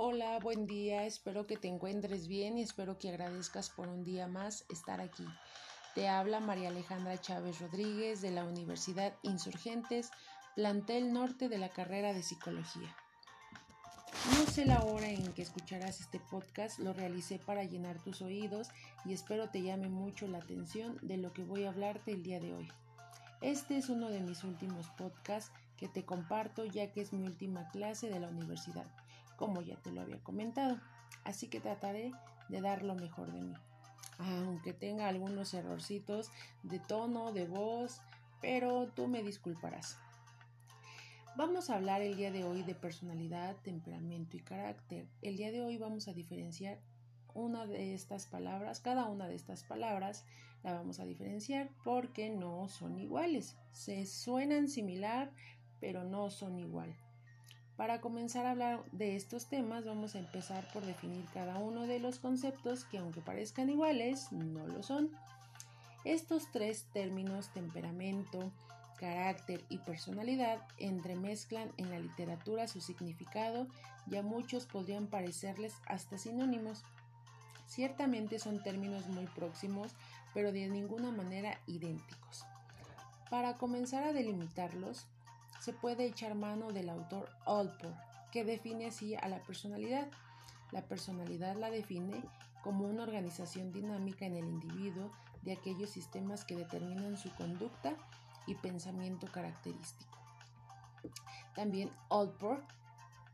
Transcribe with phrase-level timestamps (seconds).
[0.00, 4.28] Hola, buen día, espero que te encuentres bien y espero que agradezcas por un día
[4.28, 5.26] más estar aquí.
[5.96, 10.12] Te habla María Alejandra Chávez Rodríguez de la Universidad Insurgentes,
[10.54, 12.94] plantel norte de la carrera de psicología.
[14.36, 18.68] No sé la hora en que escucharás este podcast, lo realicé para llenar tus oídos
[19.04, 22.38] y espero te llame mucho la atención de lo que voy a hablarte el día
[22.38, 22.68] de hoy.
[23.40, 27.68] Este es uno de mis últimos podcasts que te comparto ya que es mi última
[27.70, 28.86] clase de la universidad
[29.38, 30.78] como ya te lo había comentado.
[31.24, 32.12] Así que trataré
[32.50, 33.54] de dar lo mejor de mí.
[34.18, 36.30] Aunque tenga algunos errorcitos
[36.64, 38.02] de tono, de voz,
[38.42, 39.98] pero tú me disculparás.
[41.36, 45.06] Vamos a hablar el día de hoy de personalidad, temperamento y carácter.
[45.22, 46.80] El día de hoy vamos a diferenciar
[47.32, 50.24] una de estas palabras, cada una de estas palabras
[50.64, 53.56] la vamos a diferenciar porque no son iguales.
[53.70, 55.30] Se suenan similar,
[55.78, 56.96] pero no son igual.
[57.78, 62.00] Para comenzar a hablar de estos temas vamos a empezar por definir cada uno de
[62.00, 65.12] los conceptos que aunque parezcan iguales, no lo son.
[66.04, 68.50] Estos tres términos, temperamento,
[68.98, 73.68] carácter y personalidad, entremezclan en la literatura su significado
[74.10, 76.82] y a muchos podrían parecerles hasta sinónimos.
[77.68, 79.94] Ciertamente son términos muy próximos,
[80.34, 82.44] pero de ninguna manera idénticos.
[83.30, 85.06] Para comenzar a delimitarlos,
[85.60, 87.96] se puede echar mano del autor Alport,
[88.30, 90.08] que define así a la personalidad.
[90.70, 92.22] La personalidad la define
[92.62, 95.10] como una organización dinámica en el individuo
[95.42, 97.96] de aquellos sistemas que determinan su conducta
[98.46, 100.18] y pensamiento característico.
[101.54, 102.64] También Alport,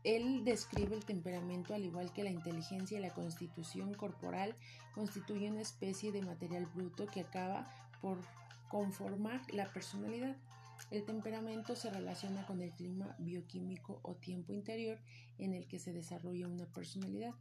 [0.03, 4.55] él describe el temperamento al igual que la inteligencia y la constitución corporal
[4.93, 7.67] constituye una especie de material bruto que acaba
[8.01, 8.19] por
[8.69, 10.35] conformar la personalidad.
[10.91, 14.99] El temperamento se relaciona con el clima bioquímico o tiempo interior
[15.37, 17.33] en el que se desarrolla una personalidad.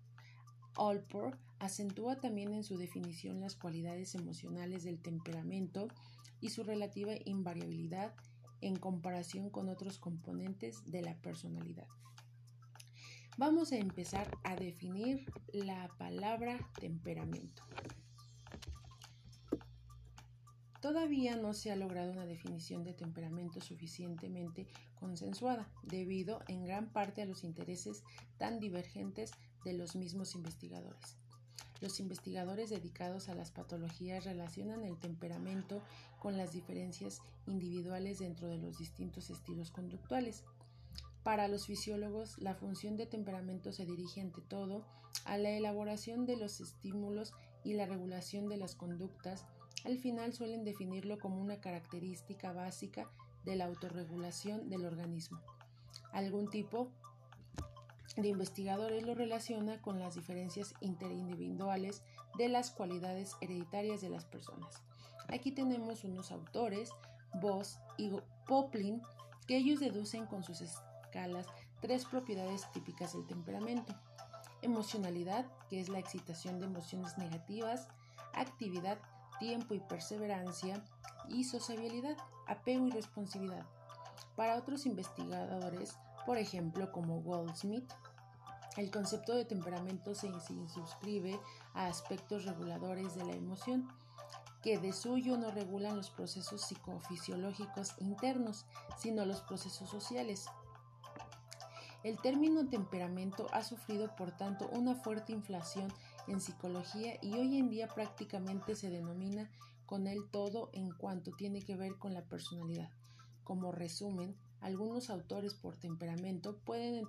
[0.77, 5.89] Alport acentúa también en su definición las cualidades emocionales del temperamento
[6.41, 8.15] y su relativa invariabilidad
[8.61, 11.87] en comparación con otros componentes de la personalidad.
[13.37, 17.65] Vamos a empezar a definir la palabra temperamento.
[20.85, 27.23] Todavía no se ha logrado una definición de temperamento suficientemente consensuada, debido en gran parte
[27.23, 28.03] a los intereses
[28.37, 29.31] tan divergentes
[29.65, 31.17] de los mismos investigadores.
[31.81, 35.83] Los investigadores dedicados a las patologías relacionan el temperamento
[36.19, 40.45] con las diferencias individuales dentro de los distintos estilos conductuales.
[41.23, 44.85] Para los fisiólogos, la función de temperamento se dirige ante todo
[45.25, 47.33] a la elaboración de los estímulos
[47.65, 49.47] y la regulación de las conductas
[49.85, 53.09] al final suelen definirlo como una característica básica
[53.45, 55.41] de la autorregulación del organismo.
[56.13, 56.89] Algún tipo
[58.17, 62.03] de investigadores lo relaciona con las diferencias interindividuales
[62.39, 64.83] de las cualidades hereditarias de las personas.
[65.29, 66.91] Aquí tenemos unos autores,
[67.41, 68.11] Voss y
[68.47, 69.03] Poplin,
[69.47, 71.47] que ellos deducen con sus escalas
[71.81, 73.95] tres propiedades típicas del temperamento.
[74.63, 77.89] Emocionalidad, que es la excitación de emociones negativas,
[78.33, 78.99] actividad,
[79.39, 80.83] tiempo y perseverancia,
[81.29, 82.17] y sociabilidad,
[82.47, 83.67] apego y responsividad.
[84.37, 85.97] Para otros investigadores,
[86.27, 87.91] por ejemplo como Goldsmith,
[88.77, 90.29] el concepto de temperamento se,
[90.69, 91.39] suscribe
[91.75, 93.89] a aspectos reguladores de la emoción,
[94.63, 98.65] que de suyo no regulan los procesos psicofisiológicos internos,
[98.99, 100.47] sino los procesos sociales.
[102.03, 105.93] El término temperamento ha sufrido, por tanto, una fuerte inflación
[106.29, 109.51] en psicología y hoy en día prácticamente se denomina
[109.87, 112.91] con él todo en cuanto tiene que ver con la personalidad.
[113.43, 117.07] Como resumen, algunos autores por temperamento pueden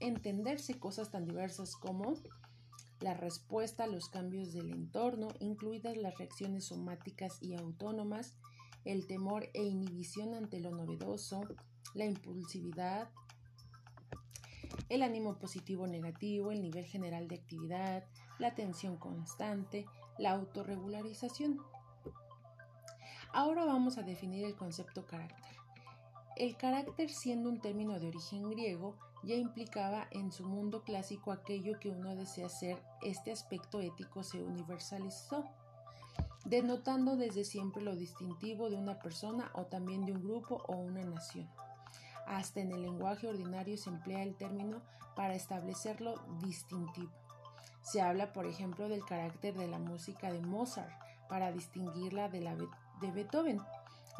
[0.00, 2.14] entenderse cosas tan diversas como
[3.00, 8.34] la respuesta a los cambios del entorno, incluidas las reacciones somáticas y autónomas,
[8.84, 11.42] el temor e inhibición ante lo novedoso,
[11.94, 13.08] la impulsividad,
[14.88, 18.04] el ánimo positivo o negativo, el nivel general de actividad,
[18.40, 19.86] la atención constante,
[20.18, 21.60] la autorregularización.
[23.32, 25.56] Ahora vamos a definir el concepto carácter.
[26.36, 31.78] El carácter, siendo un término de origen griego, ya implicaba en su mundo clásico aquello
[31.78, 35.44] que uno desea ser, este aspecto ético se universalizó,
[36.46, 41.04] denotando desde siempre lo distintivo de una persona o también de un grupo o una
[41.04, 41.48] nación.
[42.26, 44.80] Hasta en el lenguaje ordinario se emplea el término
[45.14, 47.19] para establecerlo distintivo.
[47.90, 50.92] Se habla, por ejemplo, del carácter de la música de Mozart
[51.28, 53.60] para distinguirla de la de Beethoven.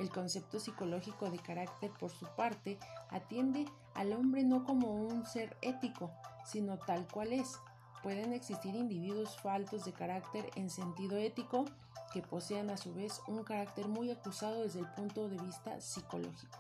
[0.01, 2.81] El concepto psicológico de carácter, por su parte,
[3.11, 6.11] atiende al hombre no como un ser ético,
[6.45, 7.61] sino tal cual es.
[8.03, 11.65] Pueden existir individuos faltos de carácter en sentido ético
[12.13, 16.59] que posean a su vez un carácter muy acusado desde el punto de vista psicológico.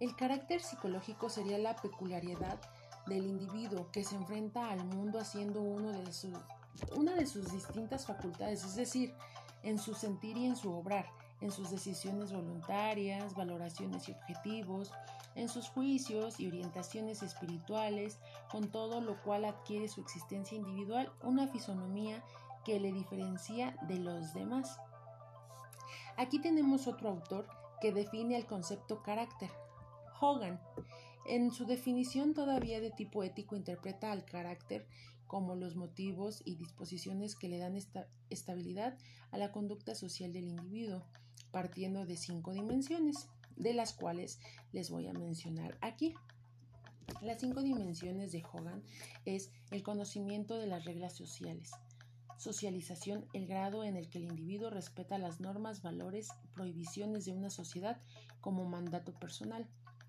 [0.00, 2.58] El carácter psicológico sería la peculiaridad
[3.06, 6.34] del individuo que se enfrenta al mundo haciendo uno de sus,
[6.96, 9.14] una de sus distintas facultades, es decir,
[9.62, 11.06] en su sentir y en su obrar,
[11.40, 14.92] en sus decisiones voluntarias, valoraciones y objetivos,
[15.34, 18.18] en sus juicios y orientaciones espirituales,
[18.50, 22.22] con todo lo cual adquiere su existencia individual una fisonomía
[22.64, 24.78] que le diferencia de los demás.
[26.16, 27.46] Aquí tenemos otro autor
[27.80, 29.50] que define el concepto carácter,
[30.20, 30.60] Hogan.
[31.26, 34.86] En su definición todavía de tipo ético interpreta al carácter
[35.26, 38.98] como los motivos y disposiciones que le dan esta estabilidad
[39.30, 41.06] a la conducta social del individuo,
[41.50, 44.40] partiendo de cinco dimensiones de las cuales
[44.72, 46.14] les voy a mencionar aquí.
[47.20, 48.82] Las cinco dimensiones de Hogan
[49.24, 51.70] es el conocimiento de las reglas sociales,
[52.36, 57.50] socialización, el grado en el que el individuo respeta las normas, valores, prohibiciones de una
[57.50, 58.00] sociedad
[58.40, 59.68] como mandato personal,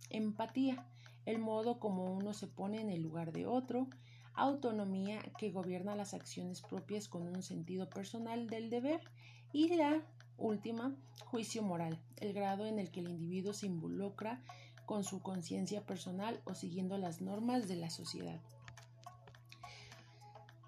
[0.10, 0.86] empatía,
[1.26, 3.88] el modo como uno se pone en el lugar de otro,
[4.34, 9.02] autonomía que gobierna las acciones propias con un sentido personal del deber
[9.52, 10.02] y la
[10.38, 14.44] Última, juicio moral, el grado en el que el individuo se involucra
[14.86, 18.42] con su conciencia personal o siguiendo las normas de la sociedad.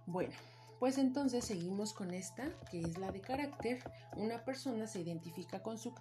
[0.06, 0.34] Bueno,
[0.80, 3.80] pues entonces seguimos con esta, que es la de carácter.
[4.18, 5.94] Una persona se identifica con su,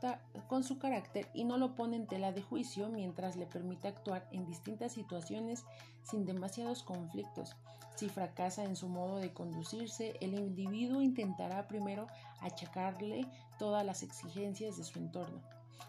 [0.79, 4.93] carácter y no lo pone en tela de juicio mientras le permite actuar en distintas
[4.93, 5.65] situaciones
[6.03, 7.57] sin demasiados conflictos.
[7.95, 12.09] Si fracasa en su modo de conducirse, el individuo intentará primero
[12.41, 13.27] achacarle
[13.59, 15.41] todas las exigencias de su entorno.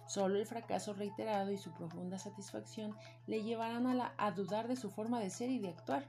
[0.07, 2.95] Solo el fracaso reiterado y su profunda satisfacción
[3.25, 6.07] le llevarán a, a dudar de su forma de ser y de actuar.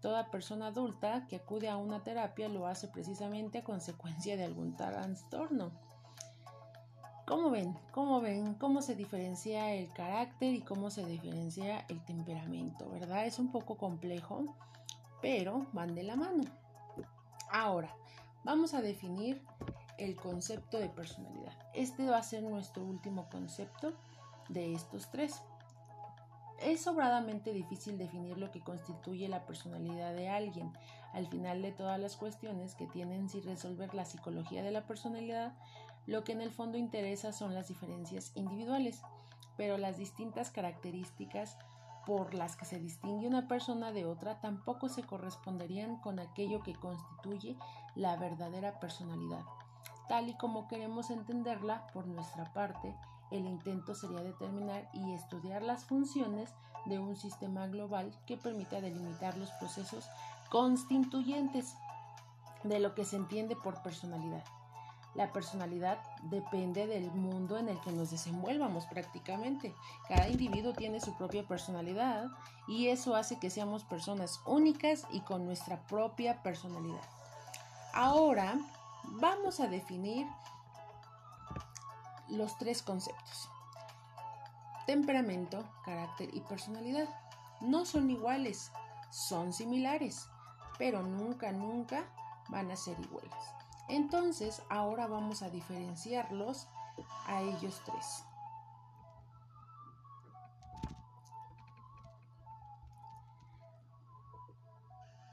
[0.00, 4.76] Toda persona adulta que acude a una terapia lo hace precisamente a consecuencia de algún
[4.76, 5.72] trastorno.
[7.26, 7.76] ¿Cómo ven?
[7.90, 8.54] ¿Cómo ven?
[8.54, 12.88] ¿Cómo se diferencia el carácter y cómo se diferencia el temperamento?
[12.88, 13.26] ¿Verdad?
[13.26, 14.44] Es un poco complejo,
[15.20, 16.44] pero van de la mano.
[17.50, 17.92] Ahora,
[18.44, 19.42] vamos a definir
[19.98, 21.52] el concepto de personalidad.
[21.74, 23.92] Este va a ser nuestro último concepto
[24.48, 25.42] de estos tres.
[26.60, 30.72] Es sobradamente difícil definir lo que constituye la personalidad de alguien.
[31.12, 35.54] Al final de todas las cuestiones que tienen sin resolver la psicología de la personalidad,
[36.06, 39.02] lo que en el fondo interesa son las diferencias individuales,
[39.56, 41.58] pero las distintas características
[42.06, 46.74] por las que se distingue una persona de otra tampoco se corresponderían con aquello que
[46.74, 47.56] constituye
[47.96, 49.42] la verdadera personalidad.
[50.08, 52.94] Tal y como queremos entenderla por nuestra parte,
[53.30, 56.50] el intento sería determinar y estudiar las funciones
[56.86, 60.08] de un sistema global que permita delimitar los procesos
[60.50, 61.74] constituyentes
[62.62, 64.44] de lo que se entiende por personalidad.
[65.14, 69.74] La personalidad depende del mundo en el que nos desenvuelvamos prácticamente.
[70.08, 72.28] Cada individuo tiene su propia personalidad
[72.68, 77.00] y eso hace que seamos personas únicas y con nuestra propia personalidad.
[77.94, 78.58] Ahora
[79.04, 80.26] vamos a definir
[82.28, 83.48] los tres conceptos.
[84.86, 87.08] Temperamento, carácter y personalidad.
[87.60, 88.70] No son iguales,
[89.10, 90.28] son similares,
[90.78, 92.04] pero nunca, nunca
[92.48, 93.32] van a ser iguales.
[93.88, 96.68] Entonces, ahora vamos a diferenciarlos
[97.26, 98.24] a ellos tres.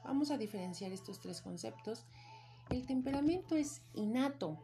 [0.04, 2.04] Vamos a diferenciar estos tres conceptos.
[2.70, 4.58] El temperamento es innato,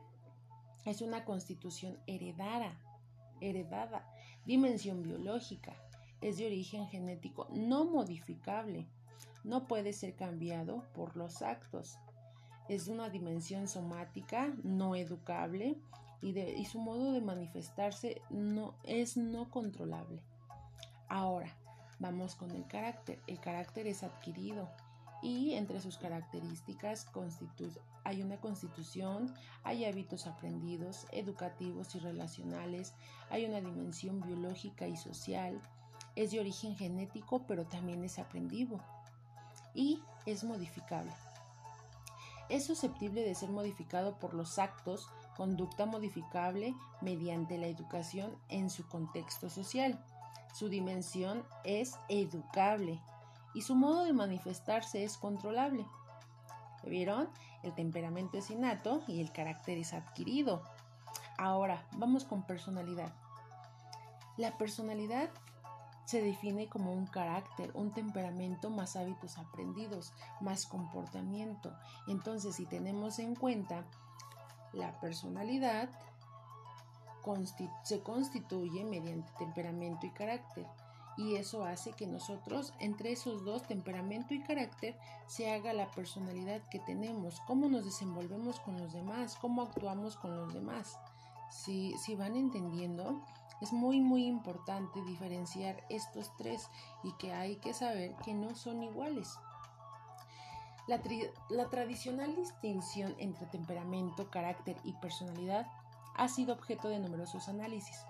[0.84, 2.78] es una constitución heredada,
[3.40, 4.06] heredada,
[4.44, 5.74] dimensión biológica,
[6.20, 8.86] es de origen genético no modificable,
[9.44, 11.98] no puede ser cambiado por los actos,
[12.68, 15.76] es una dimensión somática no educable
[16.22, 20.22] y, y su modo de manifestarse no, es no controlable.
[21.08, 21.56] Ahora,
[21.98, 23.20] vamos con el carácter.
[23.26, 24.68] El carácter es adquirido,
[25.22, 27.06] y entre sus características
[28.04, 32.94] hay una constitución, hay hábitos aprendidos, educativos y relacionales,
[33.28, 35.60] hay una dimensión biológica y social,
[36.16, 38.80] es de origen genético pero también es aprendido
[39.74, 41.12] y es modificable.
[42.48, 48.88] Es susceptible de ser modificado por los actos, conducta modificable mediante la educación en su
[48.88, 50.04] contexto social.
[50.52, 53.00] Su dimensión es educable
[53.54, 55.86] y su modo de manifestarse es controlable.
[56.84, 57.28] ¿Vieron?
[57.62, 60.62] El temperamento es innato y el carácter es adquirido.
[61.38, 63.12] Ahora, vamos con personalidad.
[64.36, 65.30] La personalidad
[66.04, 71.72] se define como un carácter, un temperamento más hábitos aprendidos, más comportamiento.
[72.08, 73.84] Entonces, si tenemos en cuenta
[74.72, 75.88] la personalidad,
[77.84, 80.66] se constituye mediante temperamento y carácter.
[81.16, 86.62] Y eso hace que nosotros, entre esos dos, temperamento y carácter, se haga la personalidad
[86.70, 90.98] que tenemos, cómo nos desenvolvemos con los demás, cómo actuamos con los demás.
[91.50, 93.20] Si, si van entendiendo,
[93.60, 96.68] es muy muy importante diferenciar estos tres
[97.02, 99.38] y que hay que saber que no son iguales.
[100.86, 101.00] La,
[101.50, 105.66] la, tradicional distinción entre temperamento, carácter y personalidad
[106.16, 108.04] ha sido objeto de numerosos análisis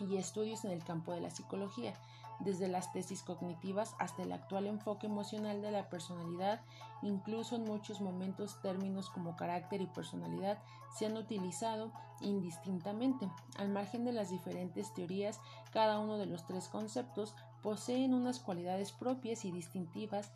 [0.00, 1.94] y estudios en el campo de la psicología,
[2.40, 6.60] desde las tesis cognitivas hasta el actual enfoque emocional de la personalidad,
[7.02, 10.58] incluso en muchos momentos términos como carácter y personalidad
[10.96, 13.28] se han utilizado indistintamente.
[13.56, 15.40] Al margen de las diferentes teorías,
[15.72, 20.30] cada uno de los tres conceptos poseen unas cualidades propias y distintivas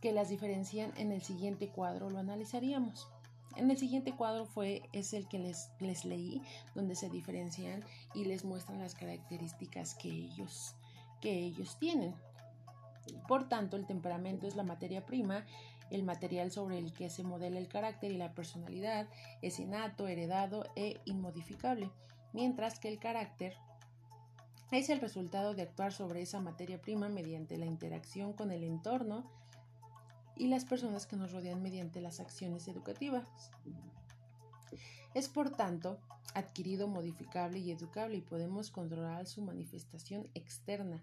[0.00, 3.08] que las diferencian en el siguiente cuadro lo analizaríamos.
[3.56, 6.42] En el siguiente cuadro fue, es el que les, les leí,
[6.74, 10.74] donde se diferencian y les muestran las características que ellos,
[11.20, 12.14] que ellos tienen.
[13.28, 15.44] Por tanto, el temperamento es la materia prima,
[15.90, 19.08] el material sobre el que se modela el carácter y la personalidad,
[19.42, 21.90] es innato, heredado e inmodificable,
[22.32, 23.54] mientras que el carácter
[24.70, 29.30] es el resultado de actuar sobre esa materia prima mediante la interacción con el entorno,
[30.36, 33.26] y las personas que nos rodean mediante las acciones educativas.
[35.14, 35.98] Es por tanto
[36.34, 41.02] adquirido, modificable y educable y podemos controlar su manifestación externa,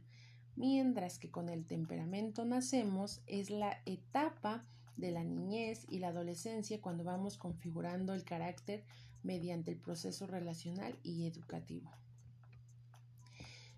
[0.56, 4.66] mientras que con el temperamento nacemos es la etapa
[4.98, 8.84] de la niñez y la adolescencia cuando vamos configurando el carácter
[9.24, 11.90] mediante el proceso relacional y educativo.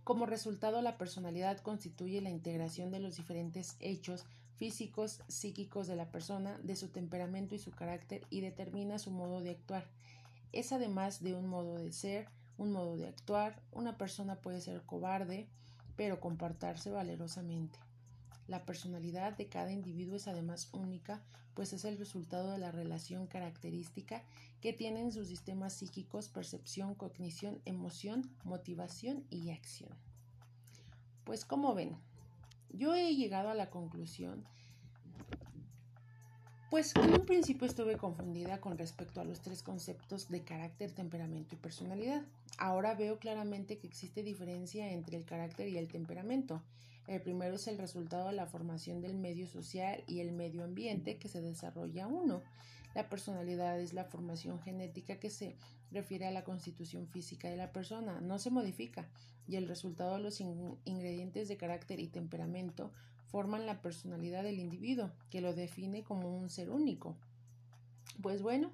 [0.04, 4.26] Como resultado, la personalidad constituye la integración de los diferentes hechos
[4.62, 9.42] físicos, psíquicos de la persona, de su temperamento y su carácter y determina su modo
[9.42, 9.88] de actuar.
[10.52, 12.28] Es además de un modo de ser,
[12.60, 15.48] un modo de actuar, una persona puede ser cobarde,
[15.96, 17.80] pero comportarse valerosamente.
[18.48, 21.24] La personalidad de cada individuo es además única,
[21.56, 24.22] pues es el resultado de la relación característica
[24.62, 29.98] que tienen sus sistemas psíquicos, percepción, cognición, emoción, motivación y acción.
[31.24, 31.98] Pues como ven,
[32.74, 34.44] yo he llegado a la conclusión,
[36.70, 41.56] pues en un principio estuve confundida con respecto a los tres conceptos de carácter, temperamento
[41.56, 42.24] y personalidad.
[42.58, 46.64] Ahora veo claramente que existe diferencia entre el carácter y el temperamento.
[47.08, 51.18] El primero es el resultado de la formación del medio social y el medio ambiente
[51.18, 52.42] que se desarrolla uno.
[52.96, 55.58] La personalidad es la formación genética que se
[55.92, 59.10] refiere a la constitución física de la persona, no se modifica,
[59.52, 62.94] y el resultado de los ingredientes de carácter y temperamento
[63.28, 67.18] forman la personalidad del individuo, que lo define como un ser único.
[68.22, 68.72] Pues bueno,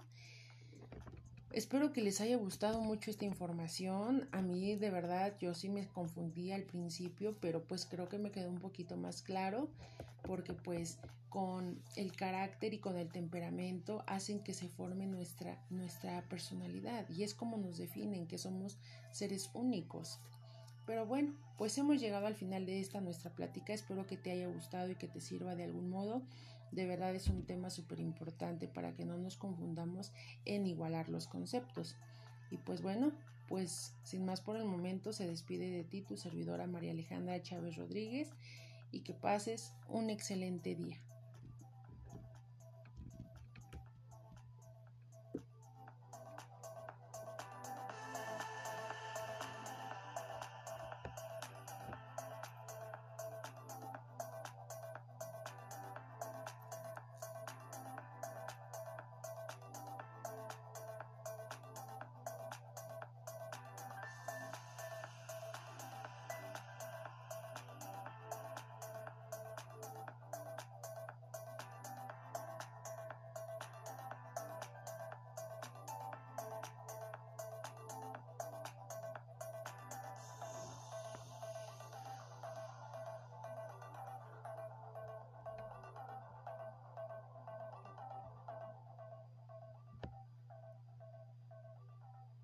[1.53, 4.27] Espero que les haya gustado mucho esta información.
[4.31, 8.31] A mí de verdad yo sí me confundí al principio, pero pues creo que me
[8.31, 9.69] quedó un poquito más claro
[10.23, 16.21] porque pues con el carácter y con el temperamento hacen que se forme nuestra, nuestra
[16.29, 18.77] personalidad y es como nos definen que somos
[19.11, 20.19] seres únicos.
[20.87, 23.73] Pero bueno, pues hemos llegado al final de esta nuestra plática.
[23.73, 26.23] Espero que te haya gustado y que te sirva de algún modo.
[26.71, 30.13] De verdad es un tema súper importante para que no nos confundamos
[30.45, 31.97] en igualar los conceptos.
[32.51, 33.11] Y pues bueno,
[33.49, 37.75] pues sin más por el momento se despide de ti tu servidora María Alejandra Chávez
[37.75, 38.29] Rodríguez
[38.91, 41.01] y que pases un excelente día.